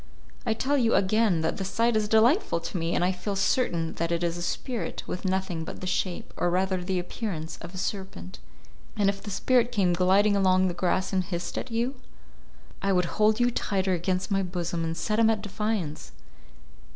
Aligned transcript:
"I 0.47 0.55
tell 0.55 0.79
you, 0.79 0.95
again, 0.95 1.41
that 1.41 1.57
the 1.57 1.63
sight 1.63 1.95
is 1.95 2.07
delightful 2.07 2.59
to 2.59 2.75
me, 2.75 2.95
and 2.95 3.05
I 3.05 3.11
feel 3.11 3.35
certain 3.35 3.93
that 3.97 4.11
it 4.11 4.23
is 4.23 4.35
a 4.35 4.41
spirit 4.41 5.03
with 5.05 5.25
nothing 5.25 5.63
but 5.63 5.79
the 5.79 5.85
shape, 5.85 6.33
or 6.37 6.49
rather 6.49 6.83
the 6.83 6.97
appearance, 6.97 7.57
of 7.61 7.75
a 7.75 7.77
serpent." 7.77 8.39
"And 8.97 9.09
if 9.09 9.21
the 9.21 9.29
spirit 9.29 9.71
came 9.71 9.93
gliding 9.93 10.35
along 10.35 10.69
the 10.69 10.73
grass 10.73 11.13
and 11.13 11.23
hissed 11.23 11.55
at 11.55 11.69
you?" 11.69 11.93
"I 12.81 12.91
would 12.91 13.21
hold 13.21 13.39
you 13.39 13.51
tighter 13.51 13.93
against 13.93 14.31
my 14.31 14.41
bosom, 14.41 14.83
and 14.83 14.97
set 14.97 15.19
him 15.19 15.29
at 15.29 15.43
defiance. 15.43 16.13